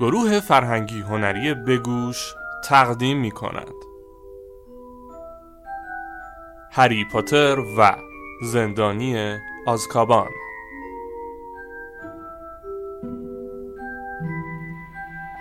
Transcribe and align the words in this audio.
گروه 0.00 0.40
فرهنگی 0.40 1.00
هنری 1.00 1.54
بگوش 1.54 2.34
تقدیم 2.64 3.18
می 3.18 3.30
کند 3.30 3.74
هری 6.74 7.04
پاتر 7.04 7.58
و 7.78 7.96
زندانی 8.42 9.38
آزکابان. 9.66 10.30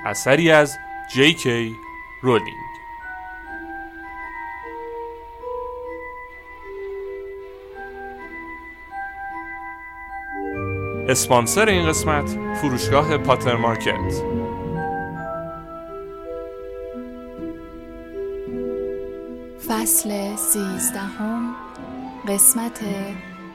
اثری 0.05 0.51
از 0.51 0.77
جی 1.13 1.33
کی 1.33 1.75
رولینگ. 2.21 2.71
اسپانسر 11.09 11.65
این 11.65 11.87
قسمت 11.87 12.37
فروشگاه 12.55 13.17
پاتر 13.17 13.55
مارکت. 13.55 14.40
فصل 19.81 20.35
سیزدهم 20.35 21.55
قسمت 22.27 22.79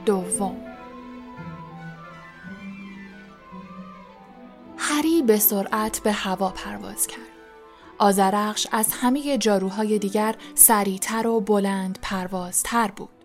دوم 0.06 0.56
هری 4.76 5.22
به 5.22 5.38
سرعت 5.38 6.00
به 6.04 6.12
هوا 6.12 6.50
پرواز 6.50 7.06
کرد. 7.06 7.20
آزرخش 7.98 8.66
از 8.72 8.88
همه 8.92 9.38
جاروهای 9.38 9.98
دیگر 9.98 10.34
سریعتر 10.54 11.26
و 11.26 11.40
بلند 11.40 11.98
پروازتر 12.02 12.90
بود. 12.96 13.24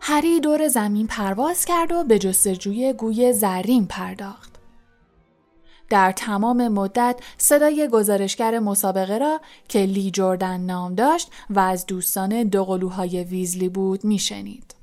هری 0.00 0.40
دور 0.40 0.68
زمین 0.68 1.06
پرواز 1.06 1.64
کرد 1.64 1.92
و 1.92 2.04
به 2.04 2.18
جستجوی 2.18 2.92
گوی 2.92 3.32
زرین 3.32 3.86
پرداخت. 3.86 4.47
در 5.90 6.12
تمام 6.12 6.68
مدت 6.68 7.20
صدای 7.38 7.88
گزارشگر 7.92 8.58
مسابقه 8.58 9.18
را 9.18 9.40
که 9.68 9.78
لی 9.78 10.10
جردن 10.10 10.60
نام 10.60 10.94
داشت 10.94 11.30
و 11.50 11.60
از 11.60 11.86
دوستان 11.86 12.42
دوقلوهای 12.42 13.24
ویزلی 13.24 13.68
بود 13.68 14.04
میشنید. 14.04 14.74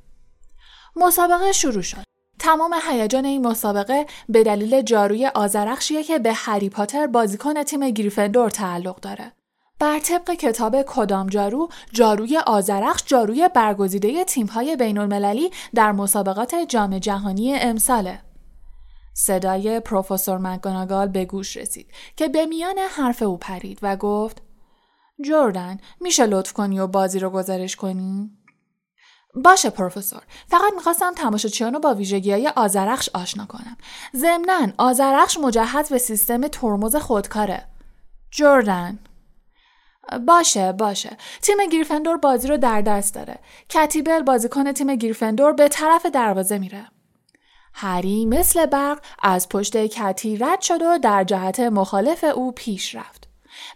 مسابقه 0.96 1.52
شروع 1.52 1.82
شد. 1.82 2.04
تمام 2.40 2.76
هیجان 2.90 3.26
این 3.26 3.48
مسابقه 3.48 4.06
به 4.30 4.44
دلیل 4.44 4.82
جاروی 4.82 5.26
آزرخشیه 5.28 6.04
که 6.04 6.20
به 6.20 6.34
هری 6.34 6.70
پاتر 6.70 7.08
بازیکن 7.08 7.64
تیم 7.64 7.90
گریفندور 7.90 8.50
تعلق 8.50 9.00
داره. 9.00 9.32
بر 9.80 10.00
طبق 10.00 10.32
کتاب 10.32 10.82
کدام 10.82 11.28
جارو 11.28 11.70
جاروی 11.92 12.38
آزرخش 12.38 13.04
جاروی 13.06 13.50
برگزیده 13.54 14.24
تیم‌های 14.24 14.76
بین 14.76 14.98
المللی 14.98 15.52
در 15.76 15.92
مسابقات 15.92 16.56
جام 16.56 17.00
جهانی 17.00 17.56
امساله. 17.56 18.22
صدای 19.18 19.80
پروفسور 19.80 20.38
مکگوناگال 20.38 21.08
به 21.08 21.26
گوش 21.26 21.58
رسید 21.58 21.92
که 22.16 22.28
به 22.28 22.46
میان 22.46 22.80
حرف 22.80 23.22
او 23.22 23.38
پرید 23.38 23.80
و 23.82 23.96
گفت 23.96 24.42
جردن 25.26 25.78
میشه 26.02 26.26
لطف 26.26 26.54
کنی 26.54 26.80
و 26.80 26.88
بازی 26.88 27.20
رو 27.20 27.30
گزارش 27.30 27.76
کنی؟ 27.76 28.32
باشه 29.36 29.70
پروفسور 29.70 30.22
فقط 30.48 30.74
می‌خواستم 30.76 31.14
تماشاچیان 31.14 31.74
رو 31.74 31.80
با 31.80 31.94
ویژگی 31.94 32.32
های 32.32 32.48
آزرخش 32.48 33.10
آشنا 33.14 33.46
کنم. 33.46 33.78
ضمنا 34.16 34.68
آزرخش 34.78 35.38
مجهز 35.38 35.90
به 35.90 35.98
سیستم 35.98 36.48
ترمز 36.48 36.96
خودکاره. 36.96 37.68
جردن. 38.32 39.00
باشه 40.28 40.72
باشه. 40.72 41.18
تیم 41.42 41.58
گریفندور 41.72 42.18
بازی 42.18 42.48
رو 42.48 42.58
در 42.58 42.82
دست 42.82 43.16
داره. 43.16 43.40
کتیبل 43.70 44.22
بازیکن 44.22 44.72
تیم 44.72 44.96
گریفندور 44.96 45.54
به 45.54 45.68
طرف 45.68 46.06
دروازه 46.06 46.58
میره. 46.58 46.88
هری 47.78 48.26
مثل 48.26 48.66
برق 48.66 49.00
از 49.24 49.50
پشت 49.50 49.78
کتی 49.78 50.38
رد 50.38 50.62
شد 50.62 50.82
و 50.82 50.98
در 50.98 51.24
جهت 51.24 51.60
مخالف 51.60 52.24
او 52.24 52.52
پیش 52.52 52.96
رفت. 52.96 53.28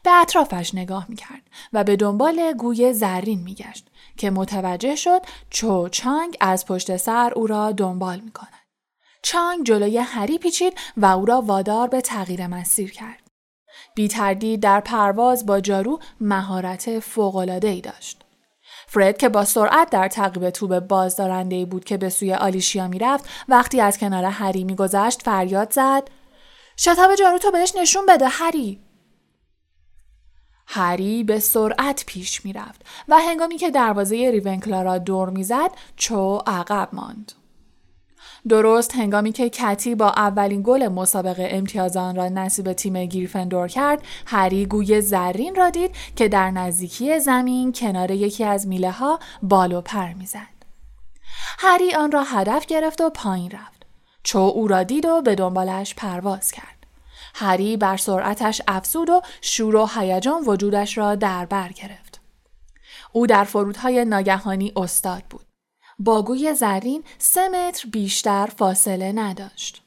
به 0.03 0.11
اطرافش 0.11 0.75
نگاه 0.75 1.06
می‌کرد 1.09 1.41
و 1.73 1.84
به 1.84 1.96
دنبال 1.96 2.53
گوی 2.53 2.94
زرین 2.94 3.40
میگشت 3.40 3.88
که 4.18 4.29
متوجه 4.29 4.96
شد 4.96 5.22
چو 5.50 5.90
چانگ 5.90 6.38
از 6.41 6.66
پشت 6.66 6.97
سر 6.97 7.34
او 7.35 7.47
را 7.47 7.72
دنبال 7.72 8.19
می‌کند. 8.19 8.53
چانگ 9.23 9.66
جلوی 9.66 9.97
هری 9.97 10.38
پیچید 10.38 10.73
و 10.97 11.06
او 11.06 11.25
را 11.25 11.41
وادار 11.41 11.88
به 11.88 12.02
تغییر 12.02 12.47
مسیر 12.47 12.91
کرد. 12.91 13.29
بی 13.96 14.07
تردید 14.07 14.59
در 14.59 14.79
پرواز 14.79 15.46
با 15.46 15.59
جارو 15.59 16.00
مهارت 16.22 17.00
فوق‌العاده‌ای 17.00 17.81
داشت. 17.81 18.19
فرد 18.91 19.17
که 19.17 19.29
با 19.29 19.45
سرعت 19.45 19.89
در 19.89 20.07
تعقیب 20.07 20.50
توب 20.50 20.79
بازدارنده 20.79 21.66
بود 21.66 21.85
که 21.85 21.97
به 21.97 22.09
سوی 22.09 22.33
آلیشیا 22.33 22.88
می‌رفت 22.88 23.29
وقتی 23.50 23.81
از 23.81 23.97
کنار 23.97 24.23
هری 24.23 24.63
میگذشت 24.63 25.22
فریاد 25.22 25.73
زد. 25.73 26.07
شتاب 26.77 27.16
جارو 27.16 27.38
تو 27.38 27.51
بهش 27.51 27.73
نشون 27.75 28.05
بده 28.05 28.28
هری. 28.28 28.79
هری 30.67 31.23
به 31.23 31.39
سرعت 31.39 32.03
پیش 32.07 32.45
می‌رفت 32.45 32.81
و 33.07 33.17
هنگامی 33.19 33.57
که 33.57 33.72
دروازه 33.72 34.16
ریونکلا 34.16 34.81
را 34.81 34.97
دور 34.97 35.29
می‌زد 35.29 35.72
چو 35.95 36.38
عقب 36.47 36.89
ماند. 36.94 37.31
درست 38.50 38.95
هنگامی 38.95 39.31
که 39.31 39.50
کتی 39.50 39.95
با 39.95 40.09
اولین 40.09 40.61
گل 40.66 40.88
مسابقه 40.88 41.47
امتیازان 41.51 42.16
را 42.16 42.29
نصیب 42.29 42.73
تیم 42.73 43.05
گریفندور 43.05 43.67
کرد 43.67 44.01
هری 44.25 44.66
گوی 44.66 45.01
زرین 45.01 45.55
را 45.55 45.69
دید 45.69 45.95
که 46.16 46.27
در 46.27 46.51
نزدیکی 46.51 47.19
زمین 47.19 47.73
کنار 47.73 48.11
یکی 48.11 48.44
از 48.44 48.67
میله 48.67 48.91
ها 48.91 49.19
بال 49.41 49.73
و 49.73 49.81
پر 49.81 50.13
می‌زد. 50.13 50.59
هری 51.59 51.95
آن 51.95 52.11
را 52.11 52.23
هدف 52.23 52.66
گرفت 52.66 53.01
و 53.01 53.09
پایین 53.09 53.51
رفت. 53.51 53.85
چو 54.23 54.39
او 54.39 54.67
را 54.67 54.83
دید 54.83 55.05
و 55.05 55.22
به 55.22 55.35
دنبالش 55.35 55.95
پرواز 55.95 56.51
کرد. 56.51 56.85
هری 57.35 57.78
بر 57.78 57.97
سرعتش 57.97 58.61
افزود 58.67 59.09
و 59.09 59.22
شور 59.41 59.75
و 59.75 59.89
هیجان 59.95 60.44
وجودش 60.45 60.97
را 60.97 61.16
در 61.16 61.45
بر 61.45 61.69
گرفت. 61.69 62.22
او 63.11 63.28
در 63.28 63.44
فرودهای 63.44 64.05
ناگهانی 64.05 64.73
استاد 64.75 65.23
بود. 65.29 65.48
با 65.99 66.21
گوی 66.21 66.53
زرین 66.53 67.03
سه 67.17 67.49
متر 67.49 67.89
بیشتر 67.89 68.49
فاصله 68.57 69.11
نداشت. 69.11 69.83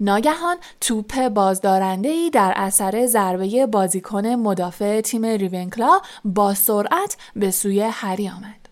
ناگهان 0.00 0.56
توپ 0.80 1.28
بازدارنده 1.28 2.08
ای 2.08 2.30
در 2.30 2.52
اثر 2.56 3.06
ضربه 3.06 3.66
بازیکن 3.66 4.26
مدافع 4.26 5.00
تیم 5.00 5.24
ریونکلا 5.24 6.00
با 6.24 6.54
سرعت 6.54 7.16
به 7.36 7.50
سوی 7.50 7.80
هری 7.80 8.28
آمد. 8.28 8.68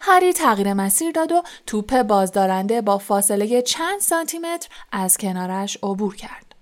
هری 0.00 0.32
تغییر 0.32 0.74
مسیر 0.74 1.10
داد 1.10 1.32
و 1.32 1.42
توپ 1.66 2.02
بازدارنده 2.02 2.80
با 2.80 2.98
فاصله 2.98 3.62
چند 3.62 4.00
سانتیمتر 4.00 4.68
از 4.92 5.16
کنارش 5.16 5.78
عبور 5.82 6.16
کرد. 6.16 6.54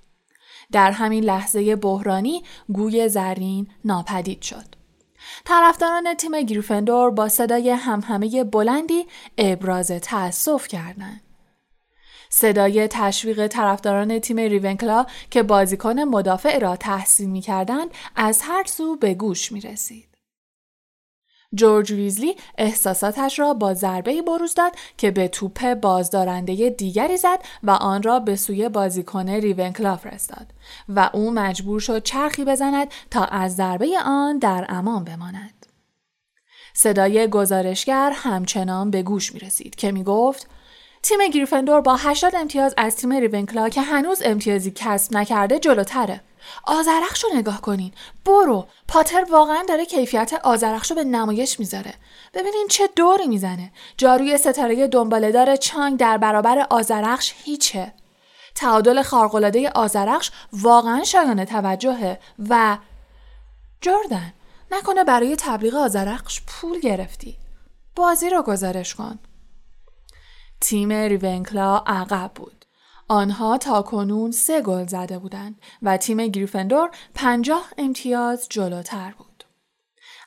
در 0.73 0.91
همین 0.91 1.25
لحظه 1.25 1.77
بحرانی 1.77 2.43
گوی 2.73 3.09
زرین 3.09 3.67
ناپدید 3.85 4.43
شد. 4.43 4.84
طرفداران 5.45 6.15
تیم 6.15 6.43
گریفندور 6.43 7.11
با 7.11 7.29
صدای 7.29 7.71
همهمه 7.71 8.45
بلندی 8.45 9.07
ابراز 9.39 9.89
تأسف 9.89 10.69
کردند. 10.69 11.21
صدای 12.31 12.89
تشویق 12.89 13.47
طرفداران 13.47 14.19
تیم 14.19 14.37
ریونکلا 14.37 15.07
که 15.31 15.43
بازیکن 15.43 16.01
مدافع 16.01 16.59
را 16.59 16.77
تحسین 16.77 17.31
می 17.31 17.41
کردن 17.41 17.85
از 18.17 18.43
هر 18.43 18.65
سو 18.67 18.97
به 18.97 19.15
گوش 19.15 19.53
می 19.53 19.61
رسید. 19.61 20.14
جورج 21.55 21.93
ویزلی 21.93 22.37
احساساتش 22.59 23.39
را 23.39 23.55
با 23.55 23.75
ضربه 23.75 24.23
بروز 24.23 24.55
داد 24.55 24.73
که 24.97 25.11
به 25.11 25.29
توپ 25.29 25.75
بازدارنده 25.75 26.71
دیگری 26.71 27.17
زد 27.17 27.39
و 27.63 27.71
آن 27.71 28.03
را 28.03 28.21
به 28.21 28.37
سوی 28.37 28.69
بازیکن 28.69 29.29
ریونکلا 29.29 29.97
فرستاد 29.97 30.47
و 30.89 31.11
او 31.13 31.31
مجبور 31.31 31.81
شد 31.81 32.03
چرخی 32.03 32.45
بزند 32.45 32.89
تا 33.11 33.25
از 33.25 33.57
ضربه 33.57 33.89
آن 34.05 34.39
در 34.39 34.67
امان 34.69 35.05
بماند. 35.05 35.67
صدای 36.75 37.29
گزارشگر 37.29 38.13
همچنان 38.15 38.91
به 38.91 39.03
گوش 39.03 39.35
می 39.35 39.41
رسید 39.41 39.75
که 39.75 39.93
می 39.93 40.05
گفت 40.05 40.49
تیم 41.05 41.19
گریفندور 41.29 41.81
با 41.81 41.97
80 41.97 42.37
امتیاز 42.37 42.75
از 42.77 42.97
تیم 42.97 43.13
ریونکلا 43.13 43.69
که 43.69 43.83
هنوز 43.83 44.23
امتیازی 44.25 44.73
کسب 44.75 45.17
نکرده 45.17 45.59
جلوتره. 45.59 46.21
آزرخش 46.65 47.25
رو 47.25 47.31
نگاه 47.35 47.61
کنین. 47.61 47.93
برو. 48.25 48.67
پاتر 48.89 49.25
واقعا 49.31 49.63
داره 49.69 49.85
کیفیت 49.85 50.33
آزرخش 50.43 50.91
رو 50.91 50.97
به 50.97 51.05
نمایش 51.05 51.61
می‌ذاره. 51.61 51.95
ببینین 52.35 52.67
چه 52.71 52.89
دوری 52.97 53.27
می‌زنه. 53.27 53.73
جاروی 53.97 54.39
ستاره 54.39 54.87
دنبالهدار 54.87 55.57
چانگ 55.57 55.99
در 55.99 56.19
برابر 56.19 56.67
آزرخش 56.71 57.35
هیچه. 57.45 57.93
تعادل 58.55 59.03
خارق‌العاده 59.03 59.71
آزرخش 59.71 60.31
واقعا 60.53 61.05
شایان 61.05 61.45
توجهه 61.45 62.19
و 62.49 62.79
جردن. 63.81 64.33
نکنه 64.71 65.05
برای 65.05 65.37
تبلیغ 65.37 65.75
آزرخش 65.75 66.41
پول 66.47 66.81
گرفتی. 66.81 67.37
بازی 67.97 68.31
رو 68.31 68.43
گزارش 68.43 68.95
کن. 68.95 69.19
تیم 70.65 70.93
ریونکلا 70.93 71.79
عقب 71.87 72.31
بود 72.35 72.65
آنها 73.09 73.59
تا 73.59 73.83
کنون 73.83 74.31
سه 74.31 74.63
گل 74.63 74.87
زده 74.87 75.19
بودند 75.19 75.61
و 75.83 75.97
تیم 75.97 76.27
گریفندور 76.27 76.91
پنجاه 77.15 77.69
امتیاز 77.79 78.47
جلوتر 78.51 79.15
بود. 79.19 79.45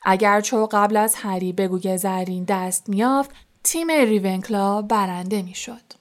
اگر 0.04 0.40
چو 0.40 0.68
قبل 0.72 0.96
از 0.96 1.14
هری 1.14 1.52
بگوی 1.52 1.98
زرین 1.98 2.44
دست 2.44 2.88
میافت 2.88 3.30
تیم 3.64 3.90
ریونکلا 3.90 4.82
برنده 4.82 5.42
می‌شد. 5.42 5.92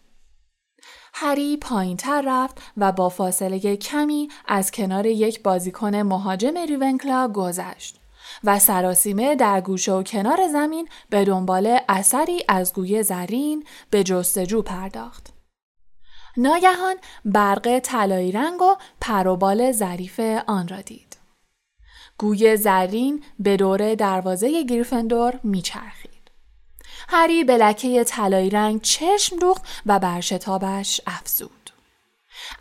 هری 1.13 1.57
پایین 1.57 1.98
تر 1.98 2.24
رفت 2.28 2.62
و 2.78 2.92
با 2.92 3.10
فاصله 3.10 3.75
کمی 3.75 4.30
از 4.48 4.72
کنار 4.72 5.06
یک 5.06 5.44
بازیکن 5.44 5.95
مهاجم 5.95 6.57
ریونکلا 6.57 7.28
گذشت 7.28 8.00
و 8.44 8.59
سراسیمه 8.59 9.35
در 9.35 9.62
گوشه 9.62 9.91
و 9.91 10.03
کنار 10.03 10.47
زمین 10.47 10.89
به 11.09 11.25
دنبال 11.25 11.79
اثری 11.89 12.44
از 12.47 12.74
گوی 12.74 13.03
زرین 13.03 13.65
به 13.89 14.03
جستجو 14.03 14.62
پرداخت. 14.62 15.33
ناگهان 16.38 16.95
برق 17.25 17.79
طلایی 17.79 18.31
رنگ 18.31 18.62
و 18.62 18.75
پروبال 19.01 19.71
ظریف 19.71 20.19
آن 20.47 20.68
را 20.68 20.81
دید. 20.81 21.18
گوی 22.18 22.57
زرین 22.57 23.24
به 23.39 23.57
دور 23.57 23.95
دروازه 23.95 24.63
گریفندور 24.63 25.39
میچرخید. 25.44 26.31
هری 27.09 27.44
به 27.44 27.57
لکه 27.57 28.03
طلایی 28.03 28.50
رنگ 28.50 28.81
چشم 28.81 29.39
دوخت 29.39 29.65
و 29.85 30.00
بر 30.00 30.21
شتابش 30.21 31.01
افزود. 31.07 31.71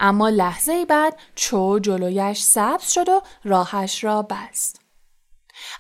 اما 0.01 0.29
لحظه 0.29 0.85
بعد 0.85 1.19
چو 1.35 1.79
جلویش 1.79 2.41
سبز 2.41 2.91
شد 2.91 3.09
و 3.09 3.23
راهش 3.45 4.05
را 4.05 4.23
بست. 4.23 4.86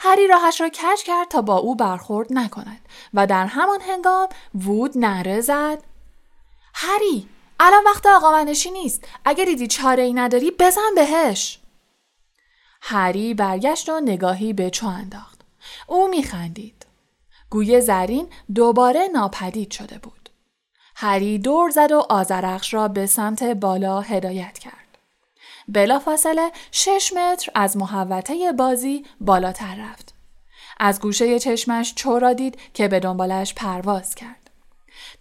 هری 0.00 0.26
راهش 0.26 0.60
را 0.60 0.68
کج 0.68 1.02
کرد 1.04 1.28
تا 1.28 1.42
با 1.42 1.56
او 1.56 1.74
برخورد 1.74 2.32
نکند 2.32 2.88
و 3.14 3.26
در 3.26 3.46
همان 3.46 3.80
هنگام 3.80 4.28
وود 4.54 4.98
نره 4.98 5.40
زد. 5.40 5.82
هری 6.74 7.28
الان 7.60 7.84
وقت 7.84 8.06
آقا 8.06 8.30
منشی 8.30 8.70
نیست. 8.70 9.04
اگر 9.24 9.44
دیدی 9.44 9.66
چاره 9.66 10.02
ای 10.02 10.12
نداری 10.12 10.50
بزن 10.50 10.94
بهش. 10.94 11.58
هری 12.82 13.34
برگشت 13.34 13.88
و 13.88 14.00
نگاهی 14.00 14.52
به 14.52 14.70
چو 14.70 14.86
انداخت. 14.86 15.40
او 15.86 16.08
میخندید. 16.08 16.86
گوی 17.50 17.80
زرین 17.80 18.28
دوباره 18.54 19.08
ناپدید 19.08 19.70
شده 19.70 19.98
بود. 19.98 20.30
هری 20.96 21.38
دور 21.38 21.70
زد 21.70 21.92
و 21.92 22.06
آزرخش 22.08 22.74
را 22.74 22.88
به 22.88 23.06
سمت 23.06 23.42
بالا 23.42 24.00
هدایت 24.00 24.58
کرد. 24.58 24.85
بلافاصله 25.68 26.52
شش 26.72 27.12
متر 27.16 27.50
از 27.54 27.76
محوطه 27.76 28.52
بازی 28.52 29.04
بالاتر 29.20 29.74
رفت. 29.74 30.14
از 30.80 31.00
گوشه 31.00 31.38
چشمش 31.38 31.94
چو 31.94 32.34
دید 32.34 32.58
که 32.74 32.88
به 32.88 33.00
دنبالش 33.00 33.54
پرواز 33.54 34.14
کرد. 34.14 34.50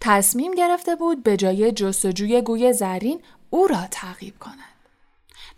تصمیم 0.00 0.54
گرفته 0.54 0.96
بود 0.96 1.22
به 1.22 1.36
جای 1.36 1.72
جستجوی 1.72 2.42
گوی 2.42 2.72
زرین 2.72 3.22
او 3.50 3.66
را 3.66 3.86
تعقیب 3.90 4.38
کند. 4.38 4.54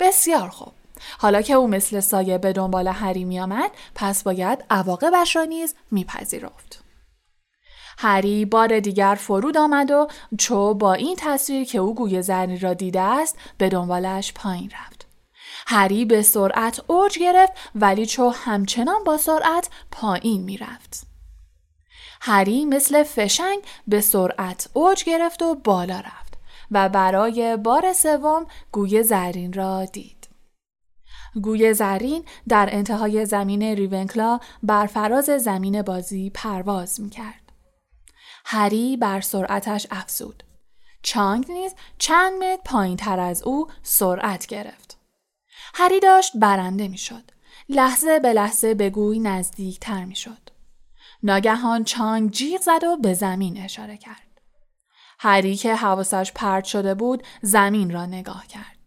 بسیار 0.00 0.48
خوب. 0.48 0.72
حالا 1.18 1.42
که 1.42 1.54
او 1.54 1.68
مثل 1.68 2.00
سایه 2.00 2.38
به 2.38 2.52
دنبال 2.52 2.88
هری 2.88 3.24
می 3.24 3.40
آمد 3.40 3.70
پس 3.94 4.22
باید 4.22 4.64
عواقبش 4.70 5.36
را 5.36 5.44
نیز 5.44 5.74
میپذیرفت. 5.90 6.77
هری 8.00 8.44
بار 8.44 8.80
دیگر 8.80 9.16
فرود 9.20 9.56
آمد 9.56 9.90
و 9.90 10.08
چو 10.38 10.74
با 10.74 10.92
این 10.94 11.16
تصویر 11.18 11.64
که 11.64 11.78
او 11.78 11.94
گوی 11.94 12.22
زرین 12.22 12.60
را 12.60 12.74
دیده 12.74 13.00
است 13.00 13.38
به 13.58 13.68
دنبالش 13.68 14.32
پایین 14.32 14.70
رفت. 14.70 15.06
هری 15.66 16.04
به 16.04 16.22
سرعت 16.22 16.80
اوج 16.86 17.18
گرفت 17.18 17.52
ولی 17.74 18.06
چو 18.06 18.28
همچنان 18.28 19.04
با 19.04 19.16
سرعت 19.16 19.70
پایین 19.90 20.42
می‌رفت. 20.42 21.06
هری 22.20 22.64
مثل 22.64 23.02
فشنگ 23.02 23.58
به 23.88 24.00
سرعت 24.00 24.68
اوج 24.72 25.04
گرفت 25.04 25.42
و 25.42 25.54
بالا 25.54 26.00
رفت 26.00 26.38
و 26.70 26.88
برای 26.88 27.56
بار 27.56 27.92
سوم 27.92 28.46
گوی 28.72 29.02
زرین 29.02 29.52
را 29.52 29.84
دید. 29.84 30.28
گوی 31.42 31.74
زرین 31.74 32.24
در 32.48 32.68
انتهای 32.72 33.26
زمین 33.26 33.62
ریونکلا 33.62 34.40
بر 34.62 34.86
فراز 34.86 35.24
زمین 35.24 35.82
بازی 35.82 36.30
پرواز 36.30 37.00
می 37.00 37.10
کرد. 37.10 37.47
هری 38.50 38.96
بر 38.96 39.20
سرعتش 39.20 39.86
افزود. 39.90 40.42
چانگ 41.02 41.50
نیز 41.50 41.74
چند 41.98 42.32
متر 42.44 42.62
پایین 42.64 42.96
تر 42.96 43.20
از 43.20 43.42
او 43.42 43.68
سرعت 43.82 44.46
گرفت. 44.46 44.98
هری 45.74 46.00
داشت 46.00 46.32
برنده 46.34 46.88
می‌شد. 46.88 47.30
لحظه 47.68 48.18
به 48.18 48.32
لحظه 48.32 48.74
به 48.74 48.90
گوی 48.90 49.18
نزدیک 49.18 49.80
تر 49.80 50.04
می 50.04 50.16
شد. 50.16 50.50
ناگهان 51.22 51.84
چانگ 51.84 52.30
جیغ 52.30 52.60
زد 52.60 52.84
و 52.84 52.96
به 52.96 53.14
زمین 53.14 53.60
اشاره 53.60 53.96
کرد. 53.96 54.40
هری 55.18 55.56
که 55.56 55.74
حواسش 55.74 56.32
پرت 56.34 56.64
شده 56.64 56.94
بود 56.94 57.22
زمین 57.42 57.90
را 57.90 58.06
نگاه 58.06 58.46
کرد. 58.46 58.78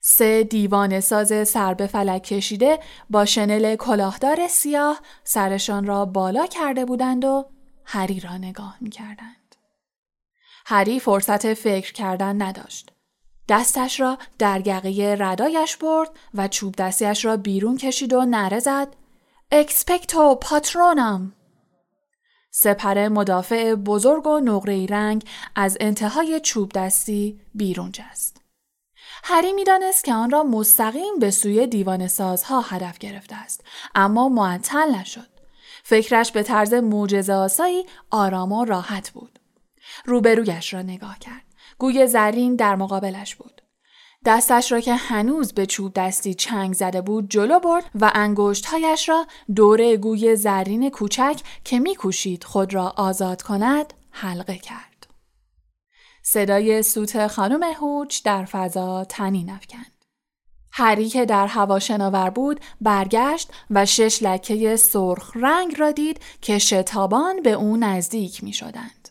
سه 0.00 0.44
دیوان 0.44 1.00
ساز 1.00 1.48
سر 1.48 1.74
به 1.74 1.86
فلک 1.86 2.22
کشیده 2.22 2.78
با 3.10 3.24
شنل 3.24 3.76
کلاهدار 3.76 4.48
سیاه 4.48 5.00
سرشان 5.24 5.86
را 5.86 6.04
بالا 6.04 6.46
کرده 6.46 6.84
بودند 6.84 7.24
و 7.24 7.55
هری 7.86 8.20
را 8.20 8.36
نگاه 8.36 8.76
می 8.80 8.90
کردند. 8.90 9.56
هری 10.66 11.00
فرصت 11.00 11.54
فکر 11.54 11.92
کردن 11.92 12.42
نداشت. 12.42 12.92
دستش 13.48 14.00
را 14.00 14.18
در 14.38 14.66
یقه 14.66 15.16
ردایش 15.18 15.76
برد 15.76 16.10
و 16.34 16.48
چوب 16.48 16.74
دستیش 16.74 17.24
را 17.24 17.36
بیرون 17.36 17.76
کشید 17.76 18.12
و 18.12 18.24
نره 18.24 18.58
زد 18.58 18.88
اکسپکتو 19.50 20.34
پاترونم 20.34 21.32
سپر 22.50 23.08
مدافع 23.08 23.74
بزرگ 23.74 24.26
و 24.26 24.40
نقره 24.40 24.86
رنگ 24.86 25.24
از 25.54 25.76
انتهای 25.80 26.40
چوب 26.40 26.72
دستی 26.72 27.40
بیرون 27.54 27.92
جست. 27.92 28.40
هری 29.24 29.52
می‌دانست 29.52 30.04
که 30.04 30.14
آن 30.14 30.30
را 30.30 30.42
مستقیم 30.42 31.18
به 31.20 31.30
سوی 31.30 31.66
دیوان 31.66 32.08
سازها 32.08 32.60
هدف 32.60 32.98
گرفته 32.98 33.36
است 33.36 33.64
اما 33.94 34.28
معطل 34.28 34.94
نشد. 34.94 35.35
فکرش 35.88 36.32
به 36.32 36.42
طرز 36.42 36.74
معجزه 36.74 37.32
آسایی 37.32 37.86
آرام 38.10 38.52
و 38.52 38.64
راحت 38.64 39.10
بود. 39.10 39.38
روبرویش 40.04 40.74
را 40.74 40.82
نگاه 40.82 41.18
کرد. 41.18 41.42
گوی 41.78 42.06
زرین 42.06 42.56
در 42.56 42.76
مقابلش 42.76 43.36
بود. 43.36 43.62
دستش 44.24 44.72
را 44.72 44.80
که 44.80 44.94
هنوز 44.94 45.52
به 45.52 45.66
چوب 45.66 45.92
دستی 45.94 46.34
چنگ 46.34 46.74
زده 46.74 47.00
بود 47.00 47.30
جلو 47.30 47.60
برد 47.60 47.84
و 47.94 48.10
انگشتهایش 48.14 49.08
را 49.08 49.26
دور 49.54 49.96
گوی 49.96 50.36
زرین 50.36 50.90
کوچک 50.90 51.40
که 51.64 51.78
میکوشید 51.78 52.44
خود 52.44 52.74
را 52.74 52.94
آزاد 52.96 53.42
کند 53.42 53.94
حلقه 54.10 54.56
کرد. 54.58 55.06
صدای 56.22 56.82
سوت 56.82 57.26
خانم 57.26 57.62
هوچ 57.62 58.22
در 58.22 58.44
فضا 58.44 59.04
تنی 59.04 59.50
افکند. 59.50 59.95
هری 60.78 61.08
که 61.08 61.24
در 61.24 61.46
هوا 61.46 61.78
شناور 61.78 62.30
بود 62.30 62.60
برگشت 62.80 63.50
و 63.70 63.86
شش 63.86 64.22
لکه 64.22 64.76
سرخ 64.76 65.32
رنگ 65.34 65.80
را 65.80 65.90
دید 65.90 66.20
که 66.40 66.58
شتابان 66.58 67.42
به 67.42 67.52
او 67.52 67.76
نزدیک 67.76 68.44
می 68.44 68.52
شدند. 68.52 69.08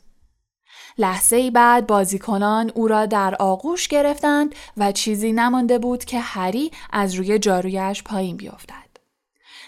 لحظه 0.98 1.36
ای 1.36 1.52
بعد 1.52 1.88
بازیکنان 1.88 2.72
او 2.76 2.88
را 2.88 3.06
در 3.06 3.36
آغوش 3.36 3.88
گرفتند 3.88 4.56
و 4.78 4.92
چیزی 4.92 5.34
نمانده 5.34 5.80
بود 5.80 6.06
که 6.06 6.20
هری 6.20 6.72
از 6.92 7.14
روی 7.14 7.40
جارویش 7.40 8.04
پایین 8.04 8.38
بیفتد. 8.38 8.90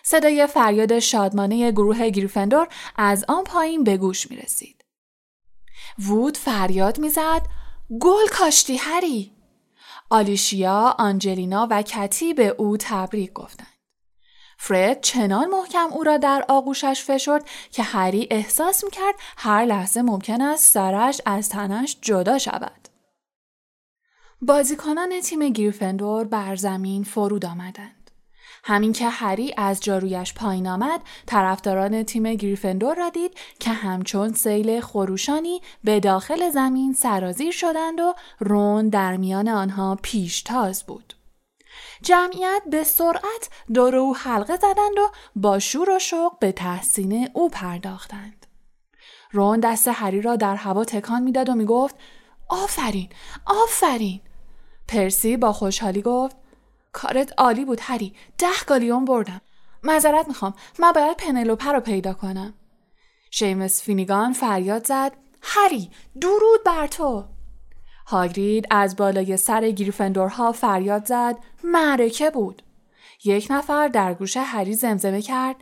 صدای 0.04 0.48
فریاد 0.48 1.00
شادمانه 1.00 1.72
گروه 1.72 2.10
گریفندور 2.10 2.68
از 2.96 3.26
آن 3.28 3.44
پایین 3.44 3.84
به 3.84 3.98
گوش 3.98 4.32
می 4.32 4.38
رسید. 4.38 4.86
وود 6.00 6.38
فریاد 6.38 7.00
می‌زد 7.00 7.42
گل 8.00 8.28
کاشتی 8.32 8.78
هری 8.78 9.37
آلیشیا، 10.10 10.96
آنجلینا 11.00 11.68
و 11.72 11.82
کتی 11.82 12.34
به 12.34 12.48
او 12.48 12.78
تبریک 12.80 13.34
گفتند. 13.34 13.68
فرد 14.58 15.02
چنان 15.02 15.50
محکم 15.50 15.88
او 15.92 16.04
را 16.04 16.18
در 16.18 16.46
آغوشش 16.48 17.04
فشرد 17.04 17.50
که 17.72 17.84
هری 17.84 18.28
احساس 18.32 18.84
می‌کرد 18.84 19.16
هر 19.38 19.66
لحظه 19.66 20.02
ممکن 20.02 20.42
است 20.42 20.74
سرش 20.74 21.22
از 21.26 21.50
تنش 21.50 21.98
جدا 22.02 22.38
شود. 22.38 22.88
بازیکنان 24.42 25.22
تیم 25.22 25.50
گریفندور 25.50 26.26
بر 26.26 26.56
زمین 26.56 27.04
فرود 27.04 27.46
آمدند. 27.46 27.97
همین 28.68 28.94
که 28.94 29.10
هری 29.10 29.54
از 29.58 29.82
جارویش 29.82 30.34
پایین 30.34 30.68
آمد 30.68 31.02
طرفداران 31.26 32.04
تیم 32.04 32.36
گریفندور 32.36 32.96
را 32.96 33.10
دید 33.10 33.38
که 33.60 33.70
همچون 33.70 34.34
سیل 34.34 34.82
خروشانی 34.82 35.62
به 35.84 36.00
داخل 36.00 36.50
زمین 36.50 36.94
سرازیر 36.94 37.52
شدند 37.52 38.00
و 38.00 38.14
رون 38.40 38.90
در 38.90 39.18
میان 39.18 39.48
آنها 39.48 39.98
پیشتاز 40.02 40.84
بود. 40.84 41.14
جمعیت 42.02 42.62
به 42.72 42.84
سرعت 42.84 43.50
دور 43.74 43.96
او 43.96 44.18
حلقه 44.18 44.56
زدند 44.56 44.98
و 44.98 45.12
با 45.36 45.60
شور 45.60 45.90
و 45.90 46.00
شوق 46.00 46.40
به 46.40 46.52
تحسین 46.52 47.30
او 47.34 47.50
پرداختند. 47.50 48.46
رون 49.32 49.60
دست 49.60 49.88
هری 49.88 50.22
را 50.22 50.36
در 50.36 50.56
هوا 50.56 50.84
تکان 50.84 51.24
می‌داد 51.24 51.50
و 51.50 51.56
می‌گفت 51.56 51.96
آفرین 52.50 53.10
آفرین! 53.46 54.22
پرسی 54.88 55.38
با 55.38 55.54
خوشحالی 55.54 56.02
گفت 56.02 56.47
کارت 56.98 57.34
عالی 57.38 57.66
بود 57.66 57.80
هری. 57.82 58.14
ده 58.38 58.66
گالیون 58.68 59.06
بردم. 59.06 59.42
معذرت 59.84 60.28
می‌خوام 60.28 60.54
من 60.80 60.92
باید 60.92 61.18
پنلوپه 61.18 61.72
رو 61.72 61.80
پیدا 61.80 62.14
کنم. 62.14 62.54
شیمس 63.32 63.82
فینیگان 63.82 64.34
فریاد 64.34 64.88
زد. 64.88 65.12
هری 65.42 65.90
درود 66.22 66.64
بر 66.66 66.88
تو. 66.88 67.26
هاگرید 68.08 68.66
از 68.72 68.96
بالای 68.96 69.38
سر 69.38 69.72
گریفندورها 69.72 70.52
فریاد 70.52 71.06
زد. 71.06 71.36
معرکه 71.64 72.30
بود. 72.30 72.64
یک 73.26 73.48
نفر 73.50 73.88
در 73.88 74.14
گوش 74.14 74.38
هری 74.38 74.74
زمزمه 74.74 75.22
کرد. 75.22 75.56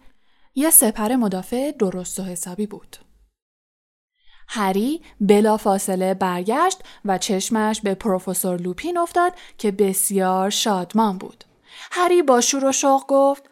یه 0.55 0.69
سپر 0.69 1.15
مدافع 1.15 1.71
درست 1.71 2.19
و 2.19 2.23
حسابی 2.23 2.67
بود. 2.67 2.97
هری 4.47 5.01
بلا 5.21 5.57
فاصله 5.57 6.13
برگشت 6.13 6.83
و 7.05 7.17
چشمش 7.17 7.81
به 7.81 7.95
پروفسور 7.95 8.61
لوپین 8.61 8.97
افتاد 8.97 9.33
که 9.57 9.71
بسیار 9.71 10.49
شادمان 10.49 11.17
بود. 11.17 11.43
هری 11.91 12.21
با 12.21 12.41
شور 12.41 12.65
و 12.65 12.71
شوق 12.71 13.03
گفت 13.07 13.43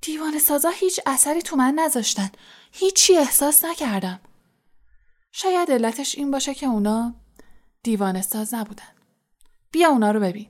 دیوان 0.00 0.38
سازا 0.38 0.68
هیچ 0.68 1.00
اثری 1.06 1.42
تو 1.42 1.56
من 1.56 1.74
نذاشتن. 1.74 2.30
هیچی 2.72 3.16
احساس 3.16 3.64
نکردم. 3.64 4.20
شاید 5.32 5.70
علتش 5.70 6.14
این 6.18 6.30
باشه 6.30 6.54
که 6.54 6.66
اونا 6.66 7.14
دیوان 7.82 8.22
ساز 8.22 8.54
نبودن. 8.54 8.94
بیا 9.70 9.88
اونا 9.88 10.10
رو 10.10 10.20
ببین. 10.20 10.46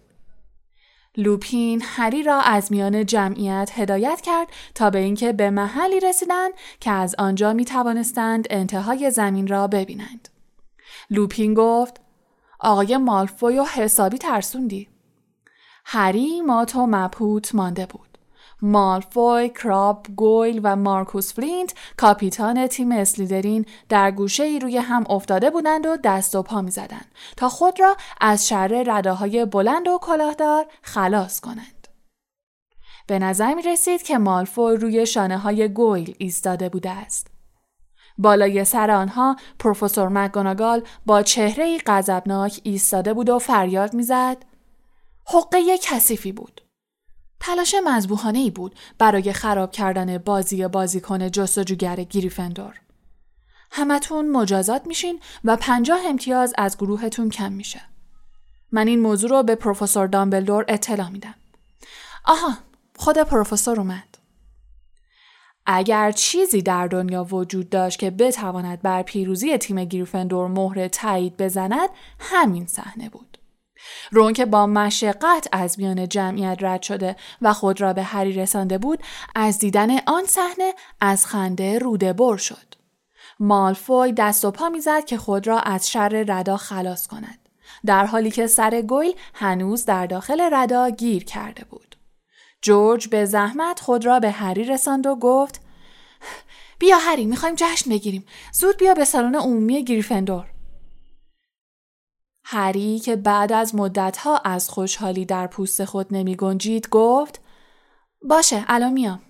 لوپین 1.17 1.83
هری 1.85 2.23
را 2.23 2.41
از 2.41 2.73
میان 2.73 3.07
جمعیت 3.07 3.71
هدایت 3.75 4.21
کرد 4.21 4.49
تا 4.75 4.91
به 4.91 4.99
اینکه 4.99 5.33
به 5.33 5.51
محلی 5.51 6.01
رسیدند 6.01 6.53
که 6.81 6.91
از 6.91 7.15
آنجا 7.19 7.53
می 7.53 7.65
توانستند 7.65 8.47
انتهای 8.51 9.11
زمین 9.11 9.47
را 9.47 9.67
ببینند. 9.67 10.29
لوپین 11.11 11.55
گفت 11.55 12.01
آقای 12.61 12.97
مالفوی 12.97 13.59
و 13.59 13.65
حسابی 13.65 14.19
ترسوندی. 14.19 14.89
هری 15.85 16.41
مات 16.41 16.77
و 16.77 16.87
مبهوت 16.87 17.55
مانده 17.55 17.87
بود. 17.87 18.14
مالفوی، 18.63 19.49
کراب، 19.49 20.07
گویل 20.17 20.61
و 20.63 20.77
مارکوس 20.77 21.35
فلینت 21.35 21.75
کاپیتان 21.97 22.67
تیم 22.67 22.93
اسلیدرین 22.93 23.67
در 23.89 24.11
گوشه 24.11 24.43
ای 24.43 24.59
روی 24.59 24.79
هم 24.79 25.05
افتاده 25.11 25.51
بودند 25.51 25.87
و 25.87 25.97
دست 26.05 26.35
و 26.35 26.43
پا 26.43 26.63
می 26.63 26.71
زدند 26.71 27.13
تا 27.37 27.49
خود 27.49 27.81
را 27.81 27.97
از 28.21 28.49
شر 28.49 28.85
رداهای 28.87 29.45
بلند 29.45 29.89
و 29.89 29.99
کلاهدار 30.03 30.67
خلاص 30.83 31.41
کنند. 31.41 31.89
به 33.07 33.19
نظر 33.19 33.55
می 33.55 33.63
رسید 33.63 34.03
که 34.03 34.19
مالفوی 34.19 34.77
روی 34.77 35.07
شانه 35.07 35.39
های 35.39 35.69
گویل 35.69 36.15
ایستاده 36.19 36.69
بوده 36.69 36.91
است. 36.91 37.27
بالای 38.19 38.65
سر 38.65 38.91
آنها 38.91 39.37
پروفسور 39.59 40.09
مکگوناگال 40.09 40.83
با 41.07 41.23
چهره 41.23 41.79
غضبناک 41.87 42.61
ایستاده 42.63 43.15
بود 43.15 43.29
و 43.29 43.39
فریاد 43.39 43.95
می‌زد 43.95 44.37
حقه 45.27 45.79
کثیفی 45.83 46.33
بود 46.33 46.61
تلاش 47.41 47.75
مذبوحانه 47.85 48.39
ای 48.39 48.51
بود 48.51 48.75
برای 48.99 49.33
خراب 49.33 49.73
کردن 49.73 50.19
بازی 50.19 50.69
بازیکن 50.69 51.31
جستجوگر 51.31 51.97
گریفندور. 51.97 52.81
همتون 53.71 54.31
مجازات 54.31 54.87
میشین 54.87 55.21
و 55.45 55.57
پنجاه 55.57 56.01
امتیاز 56.07 56.55
از 56.59 56.77
گروهتون 56.77 57.31
کم 57.31 57.53
میشه. 57.53 57.81
من 58.73 58.89
این 58.89 59.01
موضوع 59.01 59.31
رو 59.31 59.43
به 59.43 59.55
پروفسور 59.55 60.07
دامبلدور 60.07 60.65
اطلاع 60.69 61.09
میدم. 61.09 61.35
آها، 62.25 62.55
خود 62.97 63.19
پروفسور 63.19 63.81
اومد. 63.81 64.19
اگر 65.67 66.13
چیزی 66.13 66.63
در 66.63 66.87
دنیا 66.87 67.25
وجود 67.25 67.71
داشت 67.71 67.99
که 67.99 68.11
بتواند 68.11 68.83
بر 68.83 69.03
پیروزی 69.03 69.59
تیم 69.59 69.85
گریفندور 69.85 70.49
مهر 70.49 70.89
تایید 70.89 71.37
بزند، 71.37 71.89
همین 72.19 72.67
صحنه 72.67 73.09
بود. 73.09 73.34
رون 74.11 74.33
که 74.33 74.47
با 74.47 74.67
مشقت 74.67 75.49
از 75.53 75.79
میان 75.79 76.09
جمعیت 76.09 76.59
رد 76.61 76.83
شده 76.83 77.17
و 77.43 77.53
خود 77.53 77.81
را 77.81 77.93
به 77.93 78.03
هری 78.03 78.33
رسانده 78.33 78.79
بود 78.79 79.03
از 79.35 79.59
دیدن 79.59 79.99
آن 80.07 80.25
صحنه 80.25 80.75
از 81.01 81.27
خنده 81.27 81.79
روده 81.79 82.13
بر 82.13 82.37
شد. 82.37 82.75
مالفوی 83.41 84.13
دست 84.13 84.45
و 84.45 84.51
پا 84.51 84.69
می‌زد 84.69 85.05
که 85.05 85.17
خود 85.17 85.47
را 85.47 85.61
از 85.61 85.91
شر 85.91 86.09
ردا 86.09 86.57
خلاص 86.57 87.07
کند. 87.07 87.39
در 87.87 88.07
حالی 88.07 88.31
که 88.31 88.47
سر 88.47 88.83
گویل 88.83 89.15
هنوز 89.35 89.85
در 89.85 90.07
داخل 90.07 90.41
ردا 90.53 90.91
گیر 90.91 91.25
کرده 91.25 91.65
بود. 91.65 91.97
جورج 92.63 93.09
به 93.09 93.25
زحمت 93.25 93.81
خود 93.81 94.07
را 94.07 94.21
به 94.21 94.31
هری 94.31 94.65
رساند 94.65 95.07
و 95.07 95.17
گفت 95.17 95.61
بیا 96.79 96.99
هری 96.99 97.25
می‌خوایم 97.25 97.55
جشن 97.59 97.91
بگیریم. 97.91 98.27
زود 98.53 98.77
بیا 98.77 98.95
به 98.95 99.05
سالن 99.05 99.35
عمومی 99.35 99.85
گریفندور. 99.85 100.54
هری 102.45 102.99
که 102.99 103.17
بعد 103.17 103.53
از 103.53 103.75
مدتها 103.75 104.39
از 104.39 104.71
خوشحالی 104.71 105.25
در 105.25 105.47
پوست 105.47 105.85
خود 105.85 106.07
نمی 106.11 106.37
گنجید 106.37 106.89
گفت 106.89 107.41
باشه 108.23 108.65
الان 108.69 108.93
میام. 108.93 109.21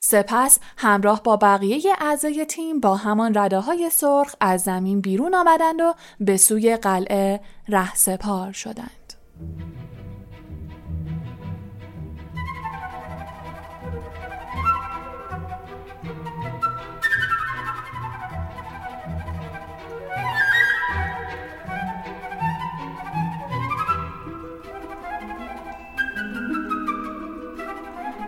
سپس 0.00 0.58
همراه 0.76 1.22
با 1.22 1.36
بقیه 1.36 1.92
اعضای 2.00 2.44
تیم 2.44 2.80
با 2.80 2.96
همان 2.96 3.38
رده 3.38 3.60
های 3.60 3.90
سرخ 3.90 4.34
از 4.40 4.62
زمین 4.62 5.00
بیرون 5.00 5.34
آمدند 5.34 5.80
و 5.80 5.94
به 6.20 6.36
سوی 6.36 6.76
قلعه 6.76 7.40
رهسپار 7.68 8.52
شدند. 8.52 9.14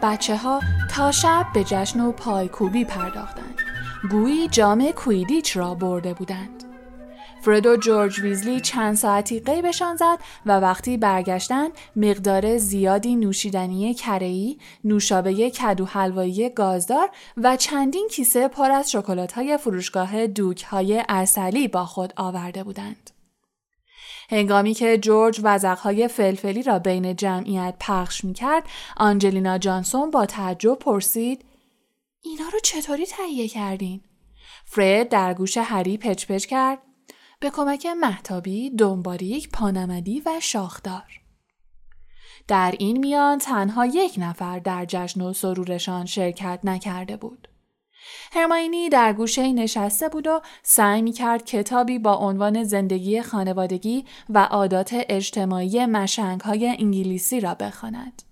بچه 0.02 0.36
ها 0.36 0.60
تا 0.90 1.12
شب 1.12 1.46
به 1.54 1.64
جشن 1.64 2.00
و 2.00 2.12
پایکوبی 2.12 2.84
پرداختند. 2.84 3.58
گویی 4.10 4.48
جام 4.48 4.90
کویدیچ 4.90 5.56
را 5.56 5.74
برده 5.74 6.14
بودند. 6.14 6.64
فرد 7.42 7.66
و 7.66 7.76
جورج 7.76 8.20
ویزلی 8.20 8.60
چند 8.60 8.96
ساعتی 8.96 9.40
قیبشان 9.40 9.96
زد 9.96 10.18
و 10.46 10.60
وقتی 10.60 10.96
برگشتند 10.96 11.72
مقدار 11.96 12.58
زیادی 12.58 13.16
نوشیدنی 13.16 13.94
کره‌ای، 13.94 14.58
نوشابه 14.84 15.50
کدو 15.50 15.84
حلوایی 15.84 16.50
گازدار 16.50 17.10
و 17.36 17.56
چندین 17.56 18.08
کیسه 18.10 18.48
پر 18.48 18.70
از 18.70 18.90
شکلات 18.90 19.32
های 19.32 19.56
فروشگاه 19.56 20.26
دوک 20.26 20.64
های 20.64 21.04
اصلی 21.08 21.68
با 21.68 21.86
خود 21.86 22.12
آورده 22.16 22.64
بودند. 22.64 23.17
هنگامی 24.28 24.74
که 24.74 24.98
جورج 24.98 25.40
وزقهای 25.42 26.08
فلفلی 26.08 26.62
را 26.62 26.78
بین 26.78 27.16
جمعیت 27.16 27.74
پخش 27.80 28.24
می 28.24 28.34
کرد، 28.34 28.62
آنجلینا 28.96 29.58
جانسون 29.58 30.10
با 30.10 30.26
تعجب 30.26 30.74
پرسید 30.74 31.44
اینا 32.22 32.44
رو 32.52 32.58
چطوری 32.64 33.06
تهیه 33.06 33.48
کردین؟ 33.48 34.00
فرد 34.64 35.08
در 35.08 35.34
گوش 35.34 35.56
هری 35.56 35.98
پچ 35.98 36.26
پچ 36.26 36.46
کرد 36.46 36.78
به 37.40 37.50
کمک 37.50 37.86
محتابی، 37.86 38.70
دنباریک، 38.70 39.50
پانمدی 39.50 40.22
و 40.26 40.40
شاخدار. 40.42 41.20
در 42.48 42.74
این 42.78 42.98
میان 42.98 43.38
تنها 43.38 43.86
یک 43.86 44.14
نفر 44.18 44.58
در 44.58 44.84
جشن 44.88 45.20
و 45.20 45.32
سرورشان 45.32 46.06
شرکت 46.06 46.60
نکرده 46.64 47.16
بود. 47.16 47.47
هرماینی 48.32 48.88
در 48.88 49.12
گوشه 49.12 49.52
نشسته 49.52 50.08
بود 50.08 50.26
و 50.26 50.40
سعی 50.62 51.02
می 51.02 51.12
کرد 51.12 51.44
کتابی 51.44 51.98
با 51.98 52.14
عنوان 52.14 52.64
زندگی 52.64 53.22
خانوادگی 53.22 54.04
و 54.28 54.38
عادات 54.38 54.90
اجتماعی 54.92 55.86
مشنگ 55.86 56.40
های 56.40 56.68
انگلیسی 56.68 57.40
را 57.40 57.54
بخواند. 57.54 58.22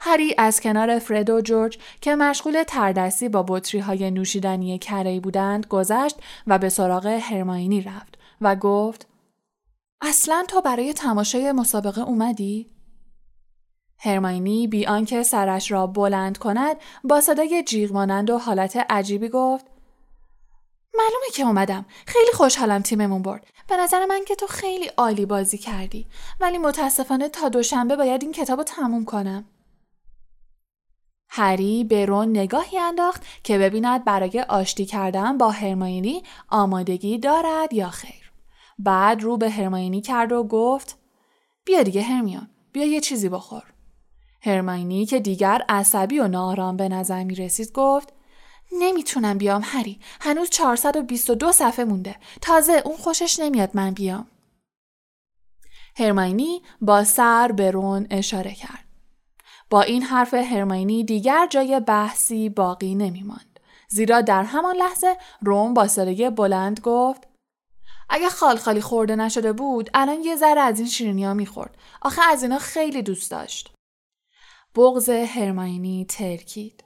هری 0.00 0.34
از 0.38 0.60
کنار 0.60 0.98
فرد 0.98 1.30
و 1.30 1.40
جورج 1.40 1.78
که 2.00 2.16
مشغول 2.16 2.62
تردستی 2.62 3.28
با 3.28 3.44
بطری 3.48 3.80
های 3.80 4.10
نوشیدنی 4.10 4.78
کرهی 4.78 5.20
بودند 5.20 5.66
گذشت 5.66 6.16
و 6.46 6.58
به 6.58 6.68
سراغ 6.68 7.06
هرماینی 7.06 7.80
رفت 7.80 8.18
و 8.40 8.56
گفت 8.56 9.06
اصلا 10.00 10.44
تو 10.48 10.60
برای 10.60 10.92
تماشای 10.92 11.52
مسابقه 11.52 12.00
اومدی؟ 12.00 12.75
هرماینی 13.98 14.66
بی 14.66 14.86
آنکه 14.86 15.22
سرش 15.22 15.70
را 15.70 15.86
بلند 15.86 16.38
کند 16.38 16.76
با 17.04 17.20
صدای 17.20 17.62
جیغ 17.62 17.92
مانند 17.92 18.30
و 18.30 18.38
حالت 18.38 18.86
عجیبی 18.90 19.28
گفت 19.28 19.66
معلومه 20.94 21.30
که 21.34 21.42
اومدم. 21.42 21.86
خیلی 22.06 22.32
خوشحالم 22.32 22.82
تیممون 22.82 23.22
برد. 23.22 23.46
به 23.68 23.76
نظر 23.76 24.06
من 24.06 24.24
که 24.24 24.34
تو 24.34 24.46
خیلی 24.46 24.86
عالی 24.86 25.26
بازی 25.26 25.58
کردی. 25.58 26.06
ولی 26.40 26.58
متاسفانه 26.58 27.28
تا 27.28 27.48
دوشنبه 27.48 27.96
باید 27.96 28.22
این 28.22 28.32
کتاب 28.32 28.58
رو 28.58 28.64
تموم 28.64 29.04
کنم. 29.04 29.44
هری 31.28 31.84
به 31.84 32.06
رون 32.06 32.28
نگاهی 32.28 32.78
انداخت 32.78 33.22
که 33.44 33.58
ببیند 33.58 34.04
برای 34.04 34.40
آشتی 34.48 34.86
کردن 34.86 35.38
با 35.38 35.50
هرماینی 35.50 36.22
آمادگی 36.48 37.18
دارد 37.18 37.72
یا 37.72 37.90
خیر. 37.90 38.32
بعد 38.78 39.22
رو 39.22 39.36
به 39.36 39.50
هرماینی 39.50 40.00
کرد 40.00 40.32
و 40.32 40.44
گفت 40.44 40.98
بیا 41.64 41.82
دیگه 41.82 42.02
هرمیون. 42.02 42.48
بیا 42.72 42.84
یه 42.84 43.00
چیزی 43.00 43.28
بخور. 43.28 43.75
هرماینی 44.46 45.06
که 45.06 45.20
دیگر 45.20 45.62
عصبی 45.68 46.18
و 46.18 46.28
نارام 46.28 46.76
به 46.76 46.88
نظر 46.88 47.24
می 47.24 47.34
رسید 47.34 47.72
گفت 47.72 48.12
نمی‌تونم 48.72 49.38
بیام 49.38 49.62
هری. 49.64 50.00
هنوز 50.20 50.50
422 50.50 51.52
صفحه 51.52 51.84
مونده. 51.84 52.16
تازه 52.40 52.82
اون 52.84 52.96
خوشش 52.96 53.40
نمیاد 53.40 53.70
من 53.74 53.90
بیام. 53.90 54.26
هرماینی 55.96 56.62
با 56.80 57.04
سر 57.04 57.52
به 57.52 57.70
رون 57.70 58.06
اشاره 58.10 58.54
کرد. 58.54 58.84
با 59.70 59.82
این 59.82 60.02
حرف 60.02 60.34
هرماینی 60.34 61.04
دیگر 61.04 61.46
جای 61.50 61.80
بحثی 61.80 62.48
باقی 62.48 62.94
نمیماند 62.94 63.60
زیرا 63.88 64.20
در 64.20 64.42
همان 64.42 64.76
لحظه 64.76 65.16
رون 65.42 65.74
با 65.74 65.88
صدای 65.88 66.30
بلند 66.30 66.80
گفت 66.80 67.28
اگه 68.08 68.28
خال 68.28 68.56
خالی 68.56 68.80
خورده 68.80 69.16
نشده 69.16 69.52
بود 69.52 69.90
الان 69.94 70.22
یه 70.22 70.36
ذره 70.36 70.60
از 70.60 70.78
این 70.78 70.88
شیرینی 70.88 71.24
ها 71.24 71.34
می‌خورد. 71.34 71.76
آخه 72.02 72.22
از 72.30 72.42
اینا 72.42 72.58
خیلی 72.58 73.02
دوست 73.02 73.30
داشت. 73.30 73.75
بغز 74.76 75.08
هرماینی 75.08 76.04
ترکید. 76.04 76.84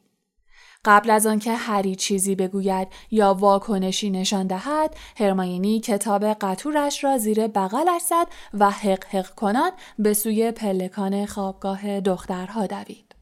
قبل 0.84 1.10
از 1.10 1.26
آنکه 1.26 1.52
هری 1.52 1.94
چیزی 1.94 2.34
بگوید 2.34 2.88
یا 3.10 3.34
واکنشی 3.34 4.10
نشان 4.10 4.46
دهد 4.46 4.96
هرماینی 5.16 5.80
کتاب 5.80 6.24
قطورش 6.24 7.04
را 7.04 7.18
زیر 7.18 7.46
بغلش 7.46 8.02
زد 8.02 8.26
و 8.54 8.70
حق 8.70 9.04
حق 9.04 9.34
کنان 9.34 9.70
به 9.98 10.14
سوی 10.14 10.50
پلکان 10.50 11.26
خوابگاه 11.26 12.00
دخترها 12.00 12.66
دوید. 12.66 13.14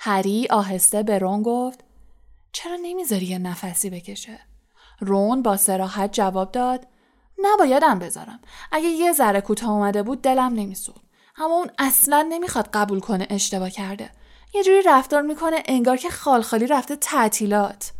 هری 0.00 0.46
آهسته 0.50 1.02
به 1.02 1.18
رون 1.18 1.42
گفت 1.42 1.84
چرا 2.52 2.76
نمی‌ذاری 2.82 3.26
یه 3.26 3.38
نفسی 3.38 3.90
بکشه؟ 3.90 4.38
رون 5.00 5.42
با 5.42 5.56
سراحت 5.56 6.12
جواب 6.12 6.52
داد 6.52 6.86
نبایدم 7.38 7.98
بذارم. 7.98 8.40
اگه 8.72 8.88
یه 8.88 9.12
ذره 9.12 9.40
کوتاه 9.40 9.70
اومده 9.70 10.02
بود 10.02 10.22
دلم 10.22 10.52
نمیسود 10.54 11.07
اما 11.40 11.54
اون 11.54 11.70
اصلا 11.78 12.26
نمی‌خواد 12.28 12.68
قبول 12.72 13.00
کنه 13.00 13.26
اشتباه 13.30 13.70
کرده. 13.70 14.10
یه 14.54 14.64
جوری 14.64 14.82
رفتار 14.82 15.22
می‌کنه 15.22 15.62
انگار 15.66 15.96
که 15.96 16.10
خالخالی 16.10 16.66
رفته 16.66 16.96
تعطیلات. 16.96 17.92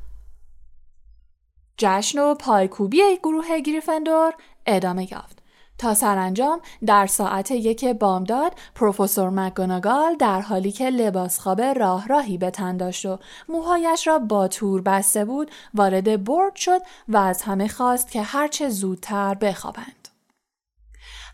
جشن 1.79 2.19
و 2.19 2.35
پایکوبی 2.35 3.17
گروه 3.23 3.61
گریفندور 3.61 4.35
ادامه 4.67 5.13
یافت. 5.13 5.39
تا 5.79 5.95
سرانجام 5.95 6.61
در 6.87 7.07
ساعت 7.07 7.51
یک 7.51 7.85
بامداد 7.85 8.53
پروفسور 8.75 9.31
مگوناگال 9.31 10.15
در 10.15 10.41
حالی 10.41 10.73
که 10.73 10.91
لباس 10.91 11.39
خواب 11.39 11.61
راه 11.61 12.09
راهی 12.09 12.39
به 12.39 12.51
تن 12.51 12.77
داشت 12.77 13.07
و 13.07 13.19
موهایش 13.49 14.07
را 14.07 14.19
با 14.19 14.49
تور 14.49 14.83
بسته 14.83 15.25
بود 15.25 15.51
وارد 15.75 16.25
برد 16.25 16.57
شد 16.57 16.81
و 17.09 17.17
از 17.17 17.43
همه 17.43 17.69
خواست 17.69 18.11
که 18.11 18.23
هرچه 18.23 18.69
زودتر 18.69 19.35
بخوابند. 19.35 19.98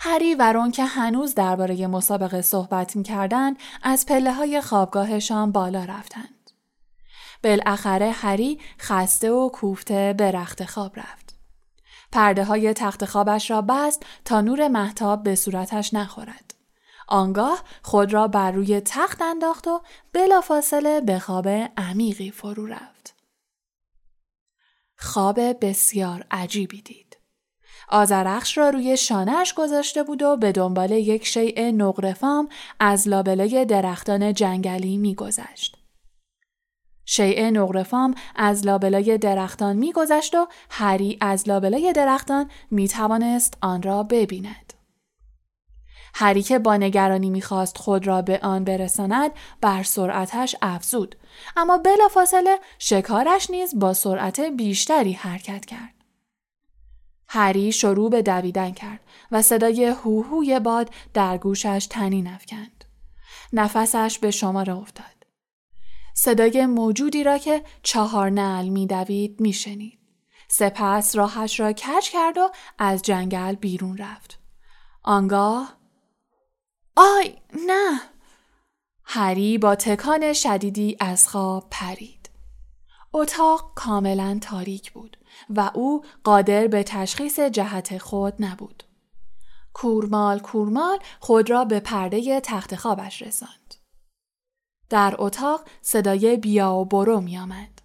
هری 0.07 0.35
و 0.35 0.53
رون 0.53 0.71
که 0.71 0.85
هنوز 0.85 1.35
درباره 1.35 1.87
مسابقه 1.87 2.43
صحبت 2.43 2.97
می 2.97 3.03
کردن 3.03 3.55
از 3.83 4.07
پله 4.07 4.33
های 4.33 4.61
خوابگاهشان 4.61 5.53
بالا 5.53 5.85
رفتند. 5.85 6.51
بالاخره 7.45 8.11
هری 8.11 8.61
خسته 8.79 9.31
و 9.31 9.49
کوفته 9.49 10.15
به 10.19 10.31
رخت 10.31 10.65
خواب 10.65 10.99
رفت. 10.99 11.35
پرده 12.13 12.45
های 12.45 12.73
تخت 12.73 13.05
خوابش 13.05 13.51
را 13.51 13.63
بست 13.63 14.07
تا 14.25 14.41
نور 14.41 14.69
محتاب 14.69 15.23
به 15.23 15.35
صورتش 15.35 15.95
نخورد. 15.95 16.55
آنگاه 17.09 17.63
خود 17.83 18.13
را 18.13 18.29
بر 18.29 18.51
روی 18.51 18.81
تخت 18.81 19.23
انداخت 19.23 19.69
و 19.69 19.83
بلافاصله 20.13 21.01
به 21.01 21.19
خواب 21.19 21.49
عمیقی 21.77 22.31
فرو 22.31 22.67
رفت. 22.67 23.15
خواب 24.99 25.65
بسیار 25.67 26.25
عجیبی 26.31 26.83
دید. 26.83 27.04
آزرخش 27.89 28.59
را 28.59 28.71
روی 28.71 28.97
شانهش 28.97 29.55
گذاشته 29.55 30.03
بود 30.03 30.23
و 30.23 30.37
به 30.37 30.53
دنبال 30.53 30.91
یک 30.91 31.27
شیء 31.27 31.71
نقرفام 31.71 32.49
از 32.81 33.09
لابلای 33.09 33.65
درختان 33.65 34.33
جنگلی 34.33 34.97
میگذشت. 34.97 35.77
شیء 37.07 37.51
نقرفام 37.51 38.15
از 38.37 38.67
لابلای 38.67 39.19
درختان 39.19 39.77
میگذشت 39.77 40.35
و 40.35 40.47
هری 40.71 41.19
از 41.21 41.49
لابلای 41.49 41.93
درختان 41.93 42.51
می 42.71 42.89
توانست 42.89 43.59
آن 43.61 43.83
را 43.83 44.03
ببیند. 44.03 44.75
هری 46.15 46.43
که 46.43 46.59
با 46.59 46.77
نگرانی 46.77 47.31
می‌خواست 47.31 47.79
خود 47.79 48.07
را 48.07 48.23
به 48.23 48.39
آن 48.43 48.65
برساند 48.65 49.31
بر 49.61 49.83
سرعتش 49.83 50.57
افزود 50.63 51.17
اما 51.57 51.79
بلافاصله 51.79 52.59
شکارش 52.79 53.51
نیز 53.51 53.79
با 53.79 53.93
سرعت 53.93 54.41
بیشتری 54.41 55.13
حرکت 55.13 55.65
کرد 55.65 55.94
هری 57.29 57.73
شروع 57.73 58.11
به 58.11 58.23
دویدن 58.23 58.71
کرد 58.71 59.01
و 59.31 59.43
صدای 59.43 59.85
هوهوی 59.85 60.61
باد 60.61 60.91
در 61.15 61.39
گوشش 61.39 61.87
تنین 61.91 62.27
افکند. 62.27 62.85
نفسش 63.53 64.19
به 64.19 64.31
شماره 64.31 64.77
افتاد. 64.77 65.07
صدای 66.15 66.67
موجودی 66.67 67.25
را 67.25 67.39
که 67.39 67.65
چهار 67.83 68.31
نعل 68.31 68.69
می 68.69 68.87
دوید 68.87 69.41
می 69.41 69.53
شنید. 69.53 69.99
سپس 70.49 71.17
راهش 71.17 71.61
را 71.61 71.73
کج 71.73 72.11
کرد 72.11 72.39
و 72.39 72.51
از 72.79 73.03
جنگل 73.03 73.55
بیرون 73.55 73.99
رفت. 73.99 74.39
آنگاه 75.03 75.77
آی 76.97 77.35
نه 77.67 78.01
هری 79.05 79.59
با 79.59 79.75
تکان 79.75 80.33
شدیدی 80.33 80.97
از 81.01 81.29
خواب 81.29 81.67
پرید. 81.71 82.31
اتاق 83.13 83.73
کاملا 83.75 84.39
تاریک 84.43 84.93
بود. 84.93 85.17
و 85.51 85.71
او 85.75 86.05
قادر 86.25 86.67
به 86.67 86.83
تشخیص 86.83 87.41
جهت 87.41 87.99
خود 87.99 88.35
نبود. 88.39 88.83
کورمال 89.73 90.39
کورمال 90.39 90.99
خود 91.21 91.51
را 91.51 91.65
به 91.65 91.81
پرده 91.81 92.41
تخت 92.41 92.77
خوابش 92.77 93.23
رساند. 93.23 93.75
در 94.91 95.15
اتاق 95.19 95.65
صدای 95.83 96.37
بیا 96.37 96.75
و 96.75 96.85
برو 96.85 97.21
می 97.21 97.39
آمد. 97.39 97.83